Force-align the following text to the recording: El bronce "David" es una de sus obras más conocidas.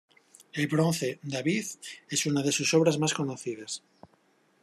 El 0.53 0.65
bronce 0.71 1.09
"David" 1.33 1.77
es 2.17 2.25
una 2.25 2.41
de 2.41 2.51
sus 2.51 2.73
obras 2.73 2.97
más 2.97 3.13
conocidas. 3.13 3.83